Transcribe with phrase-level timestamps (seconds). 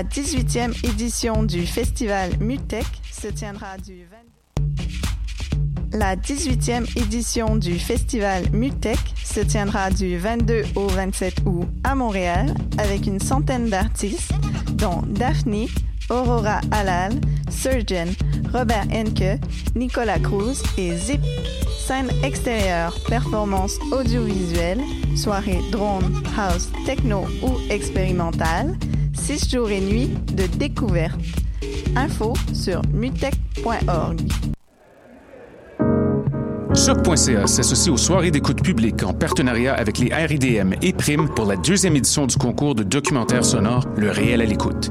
[0.00, 4.06] La 18e édition du festival Mutech se tiendra du
[5.92, 5.98] 20...
[5.98, 8.44] La 18e édition du festival
[9.22, 14.32] se tiendra du 22 au 27 août à Montréal avec une centaine d'artistes
[14.72, 15.66] dont Daphne,
[16.08, 17.20] Aurora Alal,
[17.50, 18.08] Surgeon,
[18.54, 19.38] Robert Henke,
[19.74, 21.20] Nicolas Cruz et Zip.
[21.78, 24.80] Scène extérieure, performance audiovisuelle,
[25.14, 28.78] soirée drone, house, techno ou expérimentale,
[29.20, 31.20] 6 jours et nuits de découverte.
[31.94, 34.20] Info sur mutech.org.
[36.74, 41.56] Choc.ca s'associe aux soirées d'écoute publique en partenariat avec les RIDM et Prime pour la
[41.56, 44.90] deuxième édition du concours de documentaire sonore Le réel à l'écoute.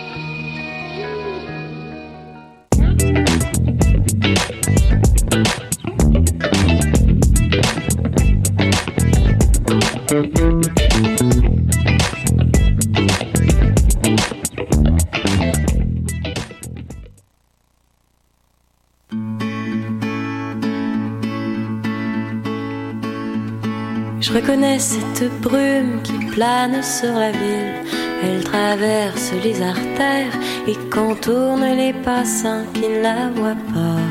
[24.81, 27.75] cette brume qui plane sur la ville.
[28.23, 30.35] Elle traverse les artères
[30.67, 34.01] et contourne les passants qui ne la voient pas.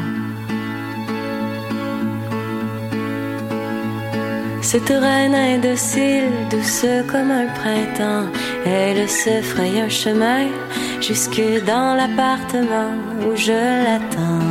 [4.63, 8.29] Cette reine indocile, douce comme un printemps,
[8.65, 10.47] elle se fraye un chemin
[11.01, 12.93] jusque dans l'appartement
[13.27, 14.47] où je l'attends.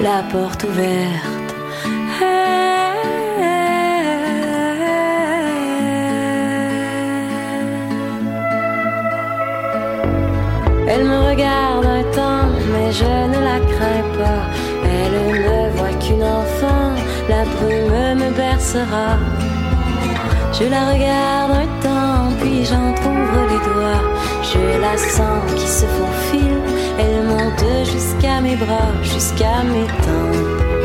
[0.00, 1.35] La porte ouverte.
[10.88, 14.42] Elle me regarde un temps, mais je ne la crains pas.
[14.84, 16.94] Elle ne voit qu'une enfant,
[17.28, 19.18] la brume me bercera.
[20.52, 24.04] Je la regarde un temps, puis j'entr'ouvre les doigts.
[24.42, 26.60] Je la sens qui se faufile,
[26.98, 30.75] elle monte jusqu'à mes bras, jusqu'à mes tempes.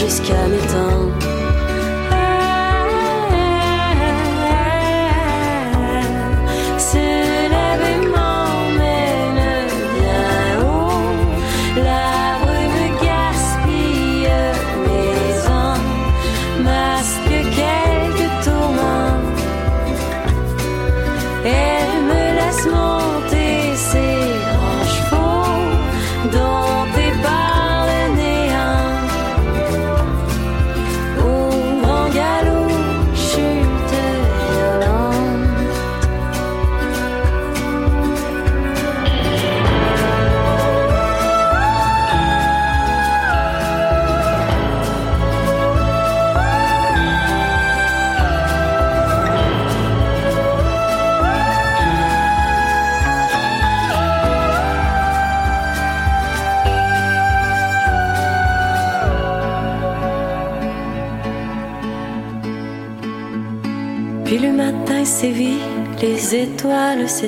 [0.00, 1.29] Jusqu'à mes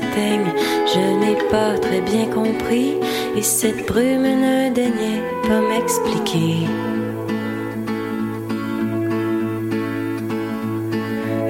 [0.01, 2.95] je n'ai pas très bien compris,
[3.37, 6.67] et cette brume ne daignait pas m'expliquer.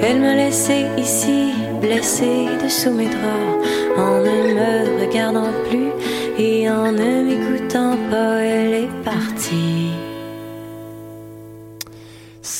[0.02, 5.90] Elle m'a laissé ici, blessée dessous mes draps, en ne me regardant plus
[6.38, 9.81] et en ne m'écoutant pas, elle est partie.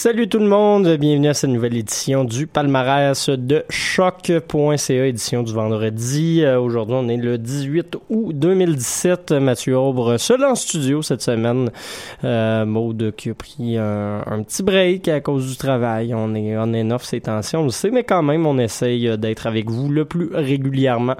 [0.02, 5.52] Salut tout le monde, bienvenue à cette nouvelle édition du palmarès de choc.ca, édition du
[5.52, 6.42] vendredi.
[6.42, 9.30] Euh, aujourd'hui, on est le 18 août 2017.
[9.30, 11.70] Mathieu Aubre seul en studio cette semaine.
[12.24, 16.12] Euh, Maude qui a pris un, petit break à cause du travail.
[16.16, 19.16] On est on est off ces tensions, on le sait, mais quand même, on essaye
[19.18, 21.14] d'être avec vous le plus régulièrement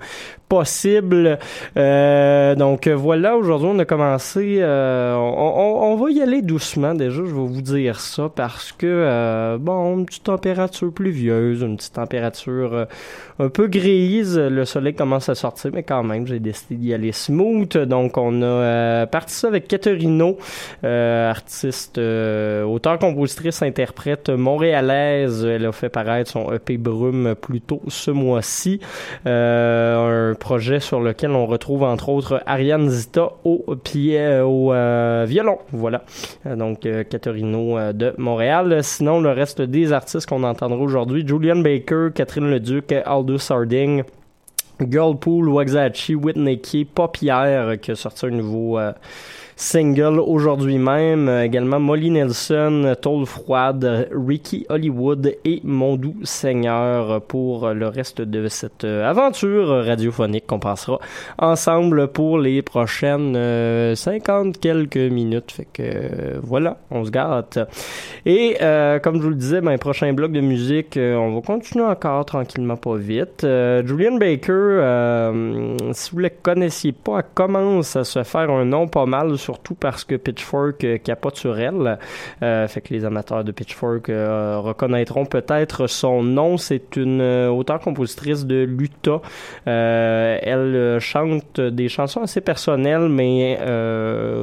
[0.52, 1.38] possible.
[1.78, 4.58] Euh, donc voilà, aujourd'hui on a commencé.
[4.60, 9.56] Euh, on, va y aller doucement déjà, je vais vous dire ça parce que euh,
[9.58, 12.86] bon, une petite température pluvieuse, une petite température
[13.38, 14.38] un peu grise.
[14.38, 17.74] Le soleil commence à sortir, mais quand même, j'ai décidé d'y aller smooth.
[17.86, 20.36] Donc on a parti ça avec Caterino,
[20.82, 25.46] artiste, auteur, compositrice, interprète montréalaise.
[25.46, 28.80] Elle a fait paraître son EP Brume plus tôt ce mois-ci.
[29.24, 35.24] un projet sur lequel on retrouve entre autres Ariane Zita au pied euh, au euh,
[35.26, 35.58] violon.
[35.70, 36.02] Voilà.
[36.46, 38.82] Euh, donc Caterino de Montréal.
[38.82, 44.02] Sinon le reste des artistes qu'on entendra aujourd'hui, Julian Baker, Catherine Leduc, Aldo Sarding,
[44.80, 48.80] Girlpool, Waxachi, Whitney Key, Paupière qui a sorti un nouveau
[49.62, 51.28] single aujourd'hui même.
[51.28, 58.20] Euh, également Molly Nelson, Toll Froide, Ricky Hollywood et Mon Doux Seigneur pour le reste
[58.20, 60.98] de cette euh, aventure radiophonique qu'on passera
[61.38, 65.52] ensemble pour les prochaines 50 euh, quelques minutes.
[65.52, 67.60] Fait que voilà, on se gâte.
[68.26, 68.56] Et
[69.02, 72.76] comme je vous le disais, ben, prochain bloc de musique, on va continuer encore tranquillement
[72.76, 73.46] pas vite.
[73.84, 75.30] Julian Baker,
[75.92, 79.74] si vous ne la connaissiez pas, commence à se faire un nom pas mal surtout
[79.74, 81.98] parce que Pitchfork euh, capote sur elle.
[82.42, 86.56] Euh, fait que les amateurs de Pitchfork euh, reconnaîtront peut-être son nom.
[86.56, 89.20] C'est une auteure-compositrice de l'Utah.
[89.66, 93.58] elle chante des chansons assez personnelles, mais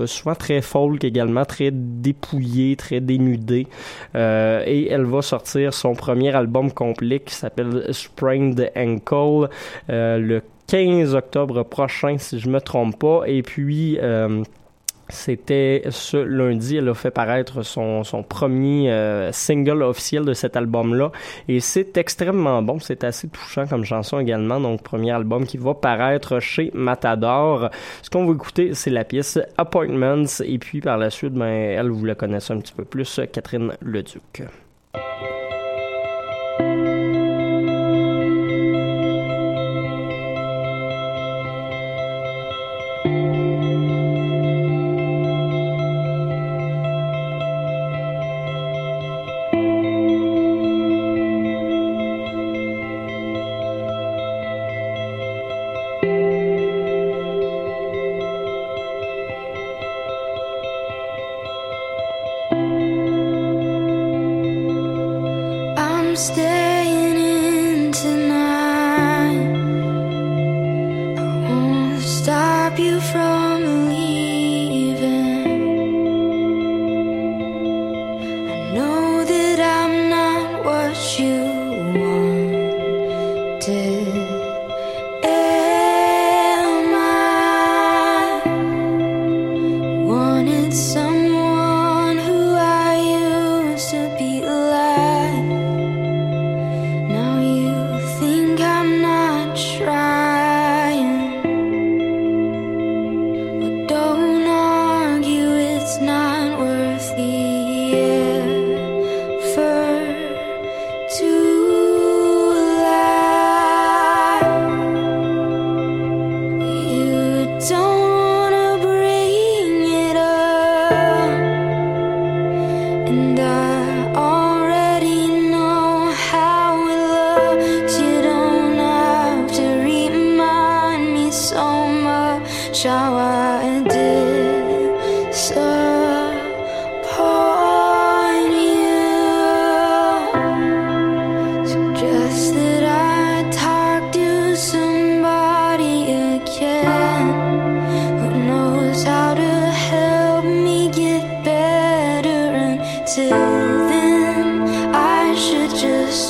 [0.06, 3.68] souvent très folk également, très dépouillées, très dénudées.
[4.16, 9.50] et elle va sortir son premier album complet qui s'appelle Sprained Ankle
[9.88, 13.24] le 15 octobre prochain, si je me trompe pas.
[13.26, 13.98] Et puis,
[15.10, 20.56] c'était ce lundi, elle a fait paraître son, son premier euh, single officiel de cet
[20.56, 21.12] album-là.
[21.48, 24.60] Et c'est extrêmement bon, c'est assez touchant comme chanson également.
[24.60, 27.70] Donc, premier album qui va paraître chez Matador.
[28.02, 30.26] Ce qu'on va écouter, c'est la pièce Appointments.
[30.44, 33.74] Et puis par la suite, ben, elle, vous la connaissez un petit peu plus, Catherine
[33.82, 34.44] Leduc.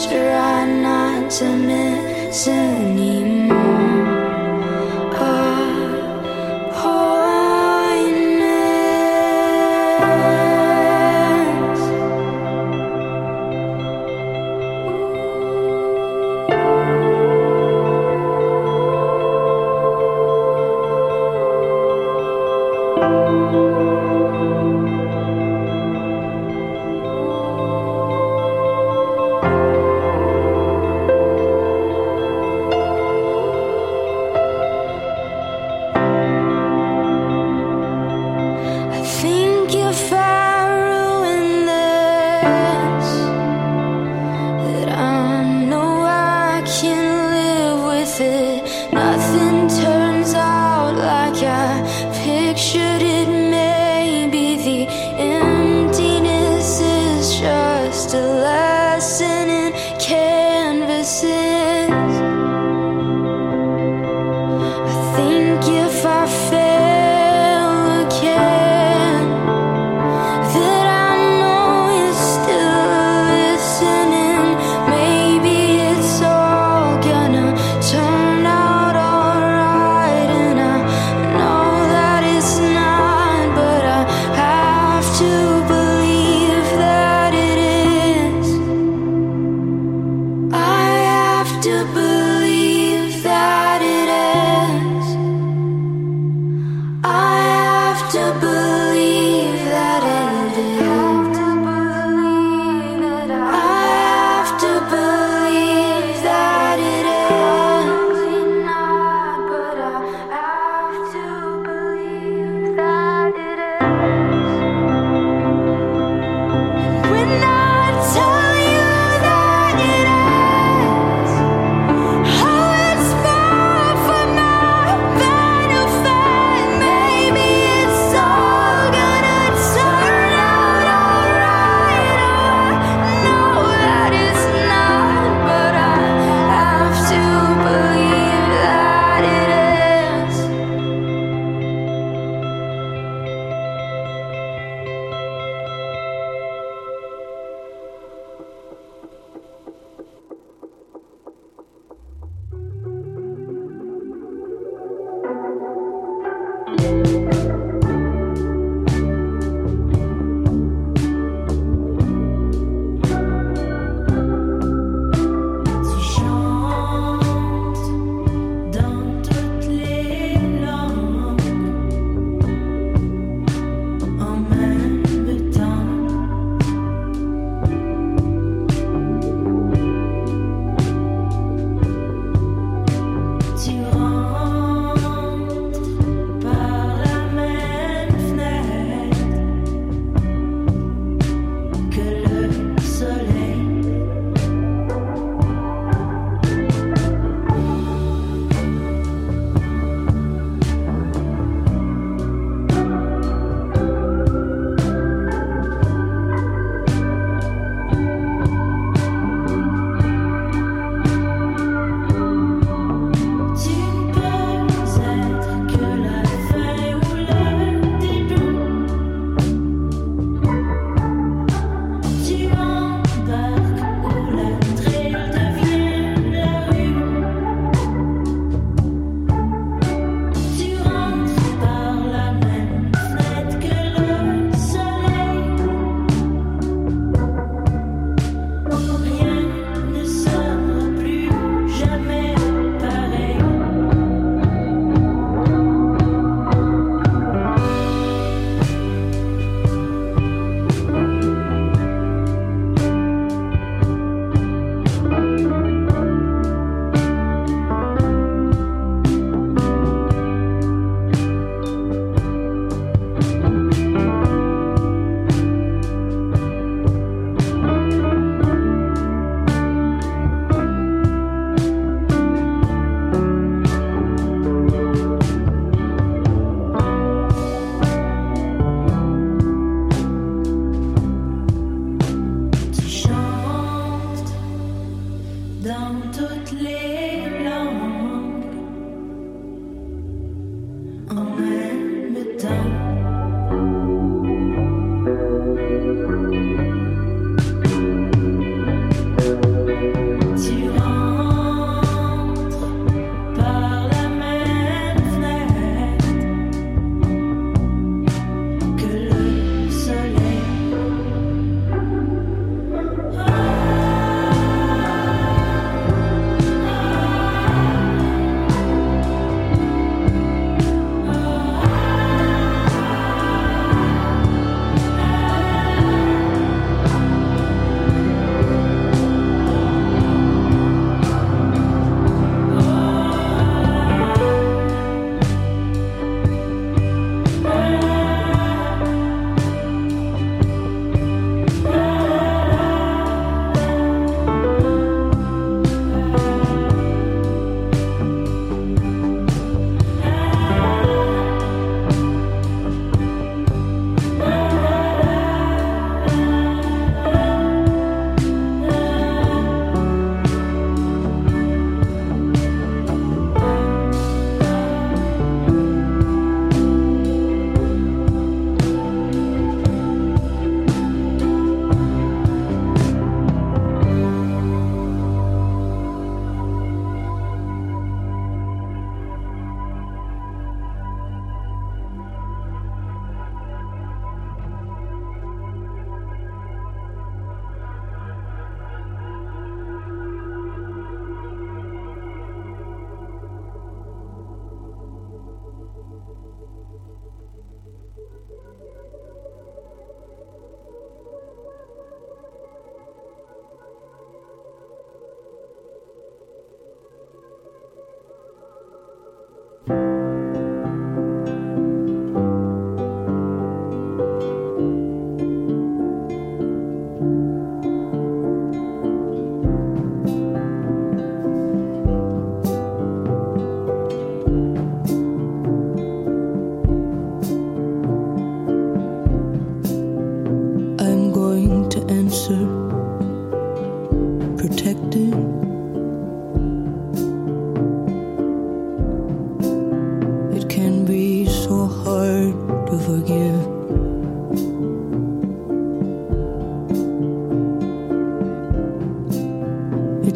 [0.10, 3.89] Try not to miss anymore.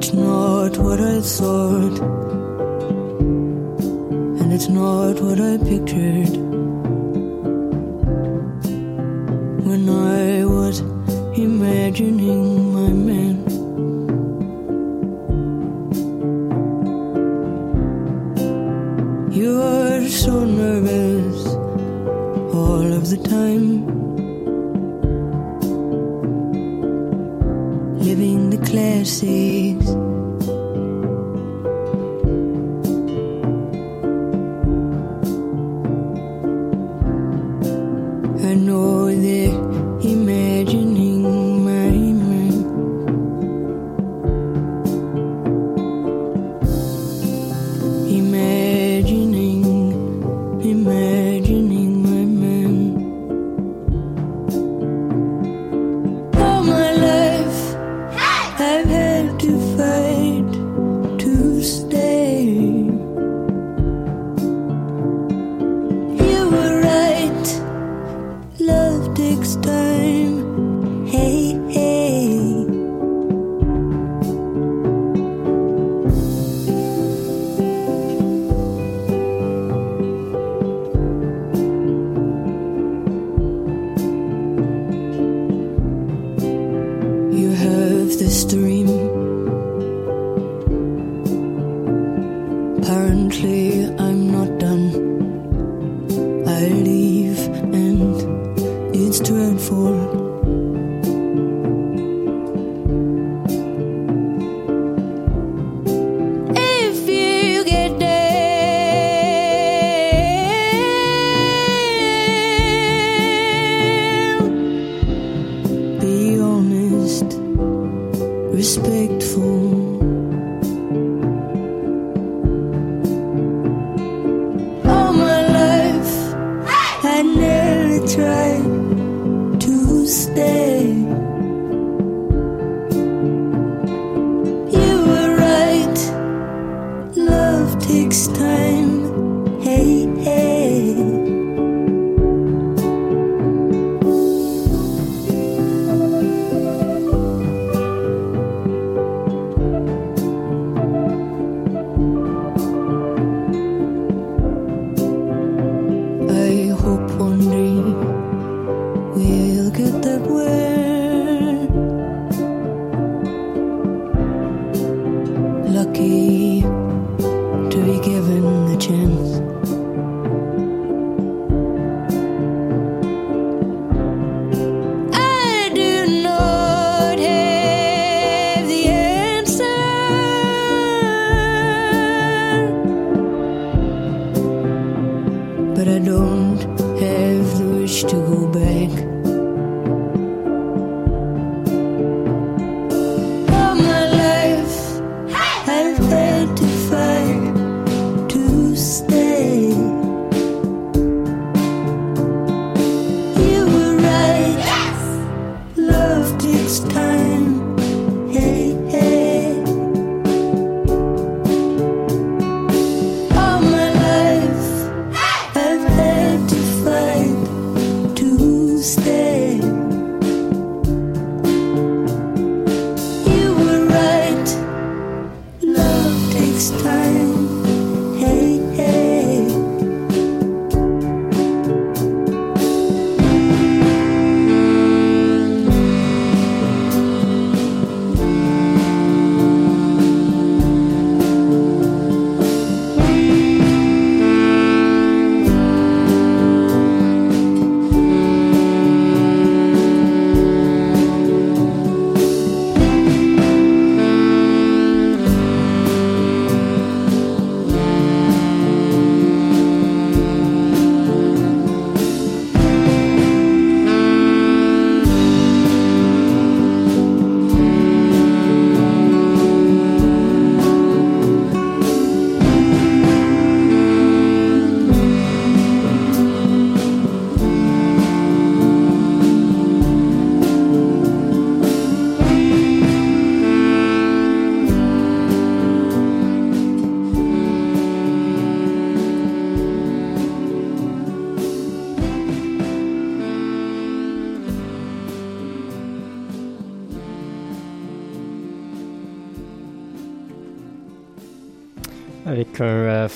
[0.03, 1.97] It's not what I thought,
[4.41, 6.35] and it's not what I pictured
[9.65, 10.81] when I was
[11.39, 13.35] imagining my man.
[19.31, 21.47] You are so nervous
[22.53, 23.87] all of the time.
[27.99, 29.42] Living the classic.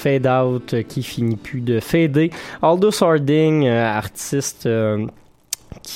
[0.07, 2.31] Fade out qui finit plus de fader.
[2.61, 5.05] Aldous Harding, euh, artiste euh,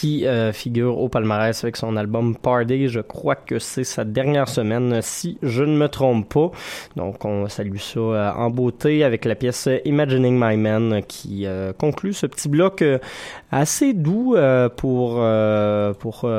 [0.01, 2.87] qui euh, figure au palmarès avec son album Party.
[2.87, 6.49] Je crois que c'est sa dernière semaine, si je ne me trompe pas.
[6.95, 11.71] Donc, on salue ça euh, en beauté avec la pièce Imagining My Man qui euh,
[11.71, 12.97] conclut ce petit bloc euh,
[13.51, 14.35] assez doux
[14.77, 15.21] pour,
[15.99, 16.29] pour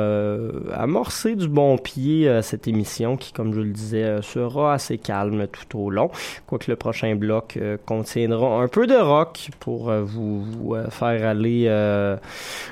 [0.73, 5.77] amorcer du bon pied cette émission qui, comme je le disais, sera assez calme tout
[5.79, 6.09] au long.
[6.47, 11.69] Quoique le prochain bloc contiendra un peu de rock pour vous, vous, faire aller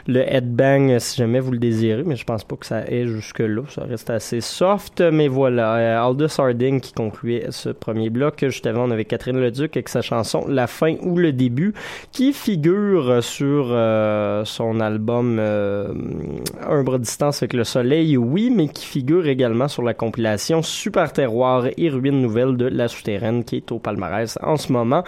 [0.07, 3.63] le headbang si jamais vous le désirez, mais je pense pas que ça ait jusque-là.
[3.69, 5.75] Ça reste assez soft, mais voilà.
[5.75, 8.43] Euh, Aldous Harding qui concluait ce premier bloc.
[8.45, 11.73] Juste avant, on avait Catherine Leduc avec sa chanson La fin ou le début
[12.11, 18.85] qui figure sur euh, son album euh, de distance avec le soleil, oui, mais qui
[18.85, 23.71] figure également sur la compilation Super Terroir et Ruines Nouvelles de La Souterraine qui est
[23.71, 25.03] au palmarès en ce moment.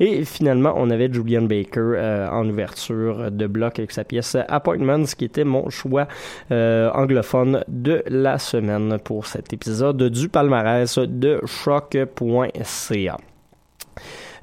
[0.00, 5.04] Et finalement, on avait Julian Baker euh, en ouverture de bloc avec sa pièce Appointments
[5.16, 6.08] qui était mon choix
[6.50, 13.16] euh, anglophone de la semaine pour cet épisode du palmarès de choc.ca.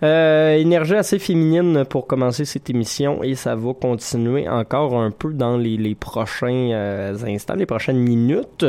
[0.04, 5.34] Euh, énergie assez féminine pour commencer cette émission et ça va continuer encore un peu
[5.34, 8.66] dans les, prochains euh, instants, les prochaines minutes.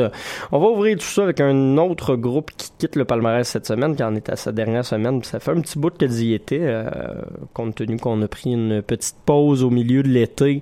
[0.51, 3.95] On va ouvrir tout ça avec un autre groupe qui quitte le palmarès cette semaine,
[3.95, 5.21] qui en est à sa dernière semaine.
[5.23, 6.89] Ça fait un petit bout que y était, euh,
[7.53, 10.61] compte tenu qu'on a pris une petite pause au milieu de l'été.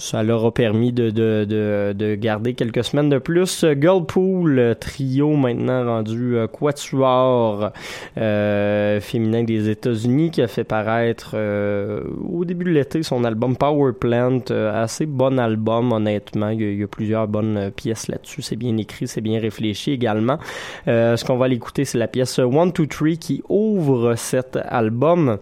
[0.00, 3.64] Ça leur a permis de, de, de, de garder quelques semaines de plus.
[3.80, 7.72] Girlpool, trio maintenant rendu euh, quatuor
[8.16, 13.56] euh, féminin des États-Unis qui a fait paraître euh, au début de l'été son album
[13.56, 14.38] Power Plant.
[14.52, 16.50] Euh, assez bon album, honnêtement.
[16.50, 18.40] Il y a, plusieurs bonnes euh, pièces là-dessus.
[18.42, 20.38] C'est bien écrit, c'est bien réfléchi également.
[20.86, 24.56] Euh, ce qu'on va aller écouter, c'est la pièce One, Two, Three qui ouvre cet
[24.64, 25.38] album.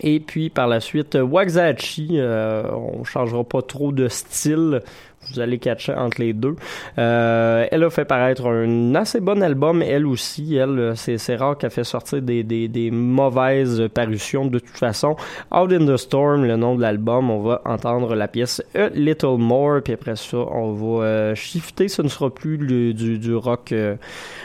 [0.00, 4.82] Et puis par la suite, Waxahachie, euh, on changera pas trop de style.
[5.30, 6.56] Vous allez catcher entre les deux.
[6.98, 10.56] Euh, elle a fait paraître un assez bon album, elle aussi.
[10.56, 15.16] Elle, c'est, c'est rare qu'elle fait sortir des, mauvaises parutions de toute façon.
[15.52, 19.38] Out in the Storm, le nom de l'album, on va entendre la pièce A Little
[19.38, 21.88] More, puis après ça, on va euh, shifter.
[21.88, 23.96] Ce ne sera plus du, rock euh,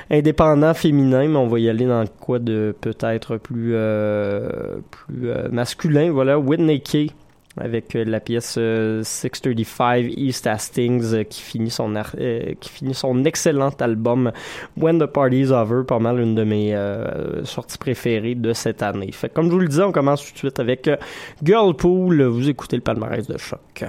[0.10, 5.50] indépendant féminin, mais on va y aller dans quoi de peut-être plus, euh, plus euh,
[5.52, 6.12] masculin.
[6.12, 7.12] Voilà, Whitney Kay
[7.58, 12.94] avec euh, la pièce euh, 635 East Hastings euh, qui finit son euh, qui finit
[12.94, 14.32] son excellent album
[14.78, 19.12] When the Party's Over, pas mal une de mes euh, sorties préférées de cette année.
[19.34, 20.98] Comme je vous le disais, on commence tout de suite avec euh,
[21.44, 22.22] Girlpool.
[22.24, 23.84] Vous écoutez le palmarès de choc.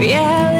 [0.00, 0.59] Reality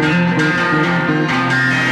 [0.00, 1.87] Un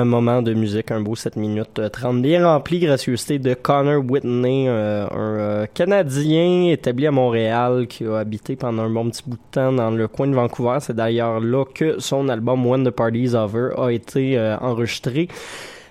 [0.00, 4.02] euh, moment de musique, un beau 7 minutes euh, 30, bien rempli, gracieuseté de Connor
[4.08, 9.22] Whitney, euh, un euh, Canadien établi à Montréal qui a habité pendant un bon petit
[9.26, 10.78] bout de temps dans le coin de Vancouver.
[10.80, 15.28] C'est d'ailleurs là que son album When the Party's Over a été euh, enregistré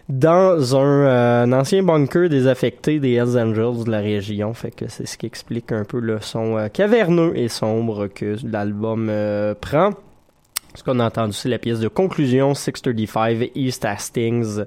[0.09, 4.53] dans un, euh, un ancien bunker désaffecté des Hells Angels de la région.
[4.55, 8.35] Fait que c'est ce qui explique un peu le son euh, caverneux et sombre que
[8.43, 9.91] l'album euh, prend.
[10.79, 14.63] Ce qu'on a entendu, c'est la pièce de conclusion 635 East Hastings,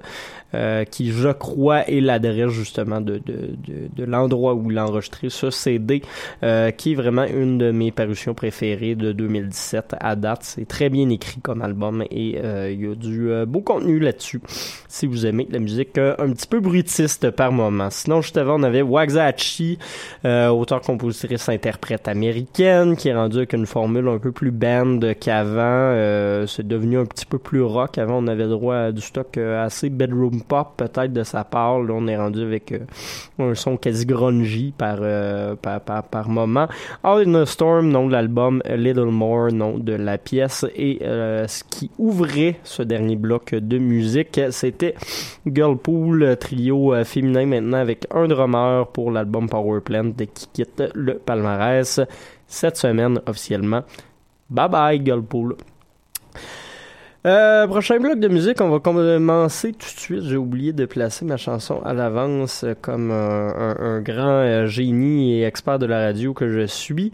[0.53, 5.49] euh, qui, je crois, est l'adresse justement de, de, de, de l'endroit où enregistré ce
[5.49, 6.01] CD,
[6.43, 10.39] euh, qui est vraiment une de mes parutions préférées de 2017 à date.
[10.43, 13.99] C'est très bien écrit comme album et euh, il y a du euh, beau contenu
[13.99, 14.41] là-dessus,
[14.87, 17.89] si vous aimez la musique euh, un petit peu bruitiste par moment.
[17.89, 19.79] Sinon, juste avant, on avait Waxahachie,
[20.25, 25.93] euh, auteur-compositrice interprète américaine, qui est rendue avec une formule un peu plus band qu'avant.
[26.47, 27.97] C'est devenu un petit peu plus rock.
[27.97, 31.79] Avant, on avait droit à du stock assez bedroom pop, peut-être de sa part.
[31.79, 32.79] Là, on est rendu avec euh,
[33.39, 36.67] un son quasi grungy par, euh, par, par, par moment.
[37.03, 40.65] All in a Storm, nom de l'album, Little More, nom de la pièce.
[40.75, 44.95] Et euh, ce qui ouvrait ce dernier bloc de musique, c'était
[45.45, 51.99] Girlpool, trio féminin maintenant avec un drummer pour l'album Power Plant qui quitte le palmarès
[52.47, 53.83] cette semaine officiellement.
[54.49, 55.55] Bye bye Girlpool.
[57.25, 60.23] Euh, prochain bloc de musique, on va commencer tout de suite.
[60.23, 65.45] J'ai oublié de placer ma chanson à l'avance euh, comme un, grand euh, génie et
[65.45, 67.13] expert de la radio que je suis.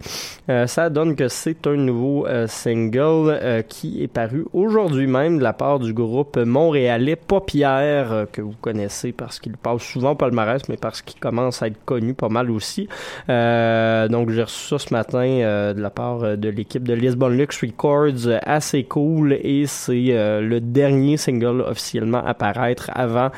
[0.50, 5.54] Euh, ça donne que c'est un nouveau single qui est paru aujourd'hui même de la
[5.54, 10.78] part du groupe montréalais Paupière que vous connaissez parce qu'il passe souvent au palmarès, mais
[10.78, 12.88] parce qu'il commence à être connu pas mal aussi.
[13.28, 18.40] Donc j'ai reçu ça ce matin de la part de l'équipe de Lisbon Lux Records,
[18.44, 23.30] assez cool et c'est euh, le dernier single officiellement à paraître avant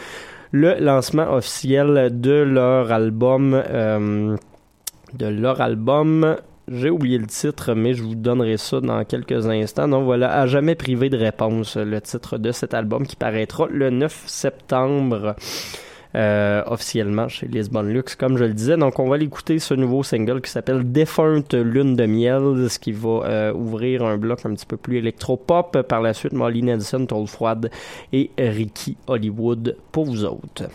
[0.52, 4.36] le lancement officiel de leur album euh,
[5.14, 6.38] de leur album
[6.72, 9.88] j'ai oublié le titre, mais je vous donnerai ça dans quelques instants.
[9.88, 13.90] Donc voilà, à jamais privé de réponse, le titre de cet album qui paraîtra le
[13.90, 15.36] 9 septembre
[16.16, 18.78] euh, officiellement chez Lisbon Lux, comme je le disais.
[18.78, 22.92] Donc, on va l'écouter ce nouveau single qui s'appelle Défunte Lune de Miel, ce qui
[22.92, 25.82] va euh, ouvrir un bloc un petit peu plus électro-pop.
[25.88, 27.70] Par la suite, Molly Nelson, Toll Froide
[28.12, 30.70] et Ricky Hollywood pour vous autres.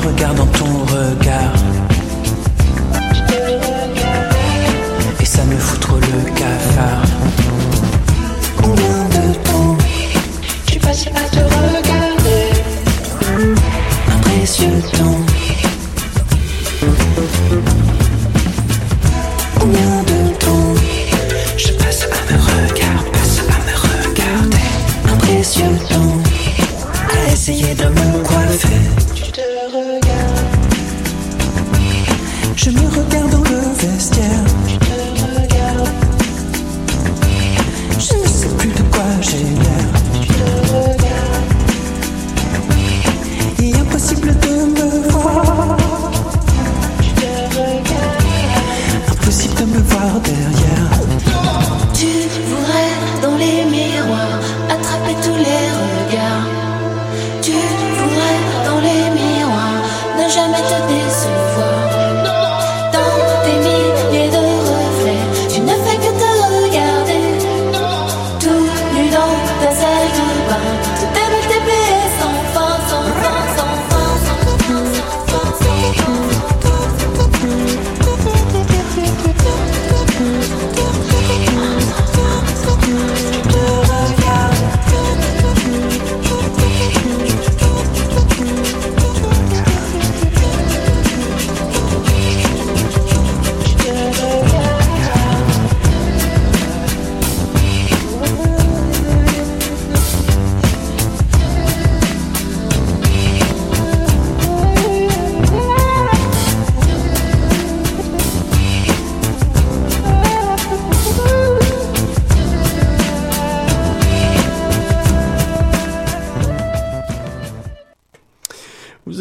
[0.00, 1.59] regard dans ton regard.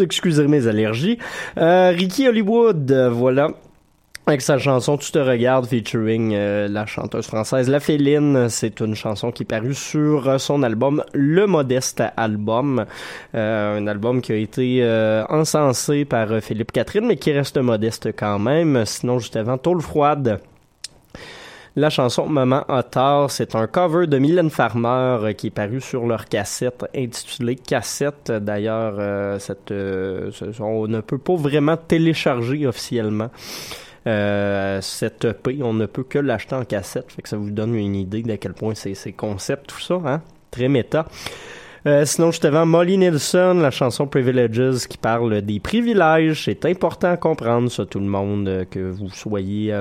[0.02, 1.18] vous mes allergies.
[1.58, 3.50] Euh, Ricky Hollywood, voilà
[4.28, 8.48] avec sa chanson Tu te regardes featuring euh, la chanteuse française La Féline.
[8.50, 12.86] C'est une chanson qui est parue sur euh, son album Le Modeste Album.
[13.34, 14.86] Un album qui a été
[15.30, 18.86] encensé par Philippe Catherine, mais qui reste modeste quand même.
[18.86, 20.40] Sinon, juste avant, Tôle Froide
[21.80, 26.06] la chanson Maman a c'est un cover de Mylène Farmer euh, qui est paru sur
[26.06, 28.30] leur cassette intitulée Cassette.
[28.30, 29.40] D'ailleurs, euh,
[29.72, 33.30] euh, on ne peut pas vraiment télécharger officiellement.
[34.04, 37.96] Cette EP, on ne peut que l'acheter en cassette, fait que ça vous donne une
[37.96, 40.22] idée d'à quel point c'est concept tout ça, hein?
[40.52, 41.06] Très méta.
[42.04, 46.44] Sinon, je te vends Molly Nelson, la chanson Privileges qui parle des privilèges.
[46.44, 49.74] C'est important à comprendre ça, tout le monde, que vous soyez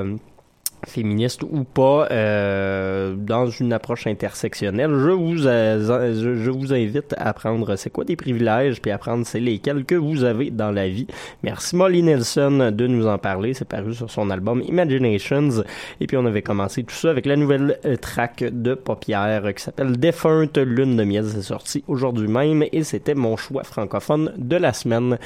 [0.86, 4.90] féministe ou pas, euh, dans une approche intersectionnelle.
[4.90, 9.84] Je vous, je, vous invite à apprendre c'est quoi des privilèges, puis apprendre c'est lesquels
[9.84, 11.06] que vous avez dans la vie.
[11.42, 13.54] Merci Molly Nelson de nous en parler.
[13.54, 15.62] C'est paru sur son album Imaginations.
[16.00, 19.62] Et puis on avait commencé tout ça avec la nouvelle euh, track de Paupière qui
[19.62, 21.24] s'appelle Defunct Lune de miel.
[21.26, 25.18] C'est sorti aujourd'hui même et c'était mon choix francophone de la semaine.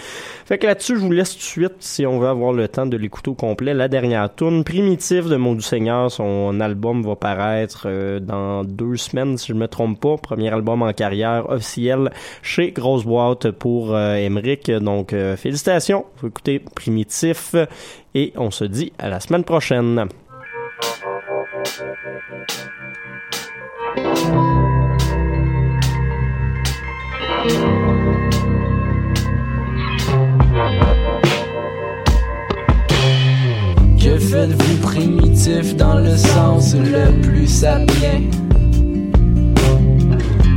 [0.44, 2.86] Fait que là-dessus, je vous laisse tout de suite, si on veut avoir le temps
[2.86, 6.11] de l'écouter au complet, la dernière tune primitive de Mon du Seigneur.
[6.11, 10.16] Son album va paraître euh, dans deux semaines, si je me trompe pas.
[10.16, 12.12] Premier album en carrière officiel
[12.43, 14.70] chez Grosse Boîte pour euh, Emmerich.
[14.70, 16.07] Donc, euh, félicitations.
[16.18, 17.57] Vous écoutez Primitif
[18.14, 20.07] et on se dit à la semaine prochaine.
[34.32, 38.22] Que faites-vous primitif dans le sens le plus sapien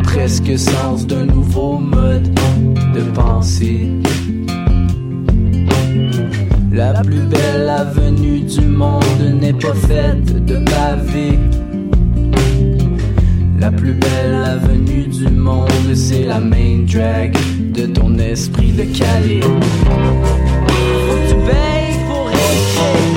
[0.04, 2.34] Presque sens d'un nouveau mode
[2.94, 3.90] de pensée.
[6.72, 11.38] La plus belle avenue du monde n'est pas faite de pavés.
[13.60, 17.36] La plus belle avenue du monde, c'est la main drag
[17.74, 19.42] de ton esprit de Calais.
[19.42, 23.15] Faut tu payes pour rester.